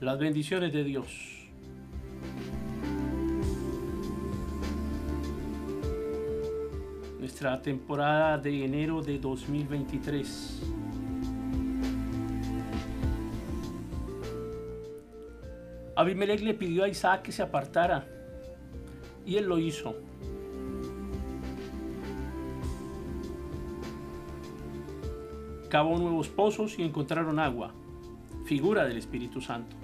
[0.00, 1.46] las bendiciones de Dios.
[7.18, 10.62] Nuestra temporada de enero de 2023.
[15.96, 18.06] Abimelech le pidió a Isaac que se apartara
[19.26, 19.94] y él lo hizo.
[25.68, 27.74] Cavó nuevos pozos y encontraron agua,
[28.46, 29.76] figura del Espíritu Santo.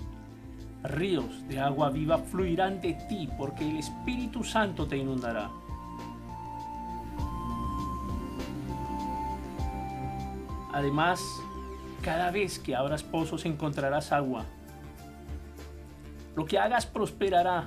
[0.89, 5.51] Ríos de agua viva fluirán de ti porque el Espíritu Santo te inundará.
[10.73, 11.21] Además,
[12.03, 14.45] cada vez que abras pozos encontrarás agua.
[16.35, 17.66] Lo que hagas prosperará.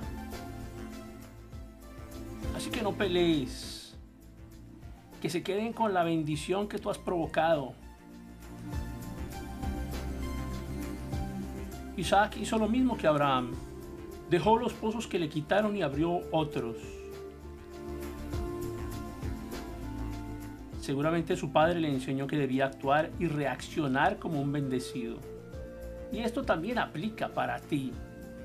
[2.56, 3.96] Así que no pelees.
[5.20, 7.74] Que se queden con la bendición que tú has provocado.
[12.00, 13.52] Isaac hizo lo mismo que Abraham.
[14.30, 16.76] Dejó los pozos que le quitaron y abrió otros.
[20.80, 25.18] Seguramente su padre le enseñó que debía actuar y reaccionar como un bendecido.
[26.10, 27.92] Y esto también aplica para ti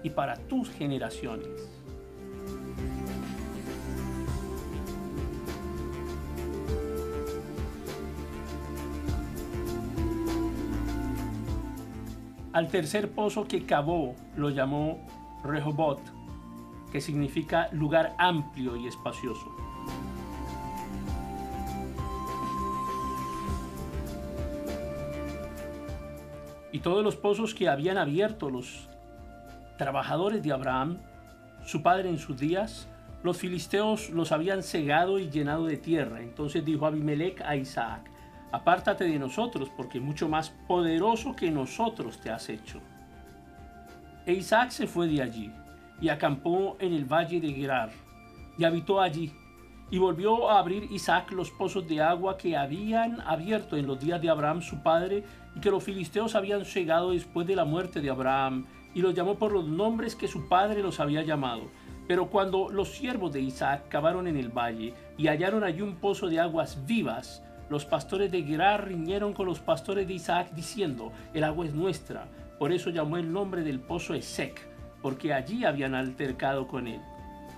[0.03, 1.47] y para tus generaciones.
[12.55, 15.05] Al tercer pozo que cavó lo llamó
[15.43, 15.99] Rehobot,
[16.89, 19.53] que significa lugar amplio y espacioso.
[26.71, 28.87] Y todos los pozos que habían abierto los
[29.77, 30.99] trabajadores de Abraham,
[31.65, 32.87] su padre en sus días,
[33.21, 36.21] los filisteos los habían cegado y llenado de tierra.
[36.21, 38.09] Entonces dijo Abimelech a Isaac,
[38.51, 42.79] apártate de nosotros, porque mucho más poderoso que nosotros te has hecho.
[44.25, 45.51] E Isaac se fue de allí,
[46.01, 47.91] y acampó en el valle de Gerar,
[48.57, 49.31] y habitó allí.
[49.91, 54.19] Y volvió a abrir Isaac los pozos de agua que habían abierto en los días
[54.19, 55.23] de Abraham su padre,
[55.55, 59.35] y que los filisteos habían cegado después de la muerte de Abraham, y los llamó
[59.35, 61.69] por los nombres que su padre los había llamado.
[62.07, 66.27] Pero cuando los siervos de Isaac cavaron en el valle y hallaron allí un pozo
[66.27, 71.43] de aguas vivas, los pastores de Gerar riñeron con los pastores de Isaac diciendo, el
[71.43, 72.27] agua es nuestra.
[72.59, 74.67] Por eso llamó el nombre del pozo Esec,
[75.01, 77.01] porque allí habían altercado con él.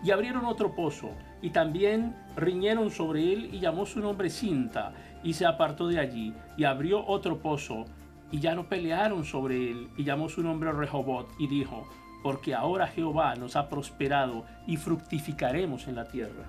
[0.03, 1.09] Y abrieron otro pozo,
[1.41, 6.33] y también riñeron sobre él, y llamó su nombre Cinta, y se apartó de allí,
[6.55, 7.85] y abrió otro pozo,
[8.31, 11.87] y ya no pelearon sobre él, y llamó su nombre Rehobot, y dijo,
[12.23, 16.45] porque ahora Jehová nos ha prosperado, y fructificaremos en la tierra.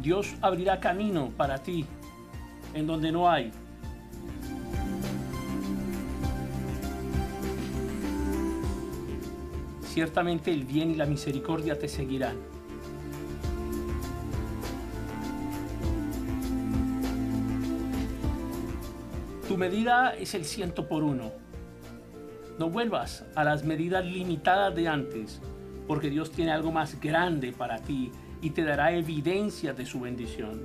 [0.00, 1.84] Dios abrirá camino para ti
[2.72, 3.52] en donde no hay.
[9.82, 12.36] Ciertamente el bien y la misericordia te seguirán.
[19.48, 21.32] Tu medida es el ciento por uno.
[22.58, 25.40] No vuelvas a las medidas limitadas de antes,
[25.88, 28.12] porque Dios tiene algo más grande para ti
[28.42, 30.60] y te dará evidencia de su bendición.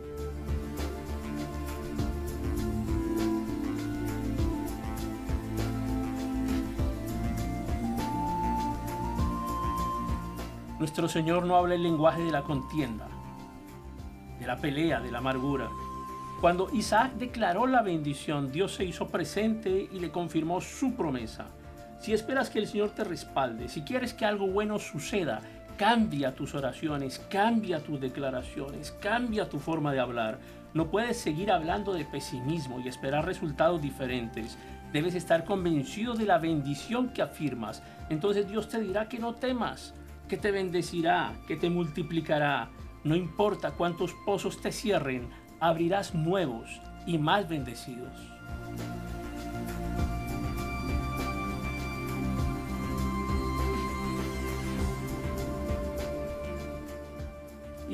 [10.79, 13.07] Nuestro Señor no habla el lenguaje de la contienda,
[14.39, 15.69] de la pelea, de la amargura.
[16.41, 21.47] Cuando Isaac declaró la bendición, Dios se hizo presente y le confirmó su promesa.
[21.99, 25.41] Si esperas que el Señor te respalde, si quieres que algo bueno suceda,
[25.77, 30.39] Cambia tus oraciones, cambia tus declaraciones, cambia tu forma de hablar.
[30.73, 34.57] No puedes seguir hablando de pesimismo y esperar resultados diferentes.
[34.93, 37.83] Debes estar convencido de la bendición que afirmas.
[38.09, 39.93] Entonces Dios te dirá que no temas,
[40.29, 42.69] que te bendecirá, que te multiplicará.
[43.03, 45.27] No importa cuántos pozos te cierren,
[45.59, 48.34] abrirás nuevos y más bendecidos.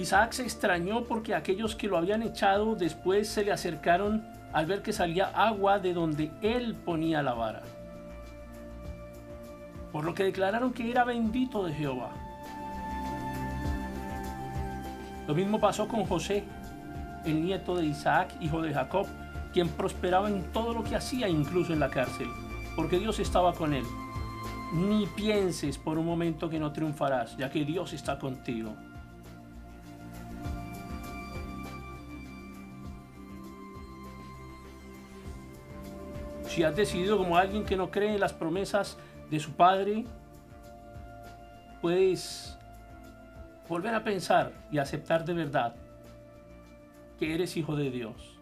[0.01, 4.81] Isaac se extrañó porque aquellos que lo habían echado después se le acercaron al ver
[4.81, 7.61] que salía agua de donde él ponía la vara.
[9.91, 12.11] Por lo que declararon que era bendito de Jehová.
[15.27, 16.43] Lo mismo pasó con José,
[17.23, 19.05] el nieto de Isaac, hijo de Jacob,
[19.53, 22.27] quien prosperaba en todo lo que hacía, incluso en la cárcel,
[22.75, 23.85] porque Dios estaba con él.
[24.73, 28.73] ni pienses por un momento que no triunfarás, ya que Dios está contigo.
[36.51, 38.97] Si has decidido como alguien que no cree en las promesas
[39.29, 40.03] de su Padre,
[41.81, 42.57] puedes
[43.69, 45.73] volver a pensar y aceptar de verdad
[47.17, 48.37] que eres hijo de Dios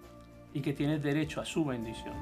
[0.56, 2.16] y que tienes derecho a su bendición.